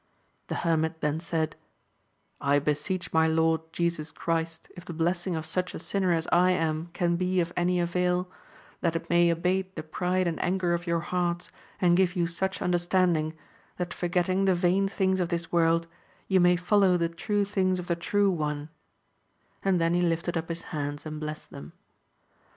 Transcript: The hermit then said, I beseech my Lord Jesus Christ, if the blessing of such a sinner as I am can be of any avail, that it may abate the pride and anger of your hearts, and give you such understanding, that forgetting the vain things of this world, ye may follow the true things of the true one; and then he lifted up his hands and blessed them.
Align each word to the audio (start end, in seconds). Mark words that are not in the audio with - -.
The 0.47 0.55
hermit 0.65 1.01
then 1.01 1.19
said, 1.19 1.55
I 2.41 2.57
beseech 2.57 3.13
my 3.13 3.27
Lord 3.27 3.61
Jesus 3.71 4.11
Christ, 4.11 4.67
if 4.75 4.83
the 4.83 4.93
blessing 4.93 5.35
of 5.35 5.45
such 5.45 5.75
a 5.75 5.77
sinner 5.77 6.11
as 6.11 6.27
I 6.31 6.49
am 6.53 6.87
can 6.93 7.17
be 7.17 7.39
of 7.39 7.53
any 7.55 7.79
avail, 7.79 8.27
that 8.79 8.95
it 8.95 9.11
may 9.11 9.29
abate 9.29 9.75
the 9.75 9.83
pride 9.83 10.25
and 10.25 10.43
anger 10.43 10.73
of 10.73 10.87
your 10.87 11.01
hearts, 11.01 11.51
and 11.79 11.95
give 11.95 12.15
you 12.15 12.25
such 12.25 12.63
understanding, 12.63 13.37
that 13.77 13.93
forgetting 13.93 14.45
the 14.45 14.55
vain 14.55 14.87
things 14.87 15.19
of 15.19 15.29
this 15.29 15.51
world, 15.51 15.85
ye 16.27 16.39
may 16.39 16.55
follow 16.55 16.97
the 16.97 17.07
true 17.07 17.45
things 17.45 17.77
of 17.77 17.85
the 17.85 17.95
true 17.95 18.31
one; 18.31 18.69
and 19.63 19.79
then 19.79 19.93
he 19.93 20.01
lifted 20.01 20.35
up 20.35 20.49
his 20.49 20.63
hands 20.73 21.05
and 21.05 21.19
blessed 21.19 21.51
them. 21.51 21.73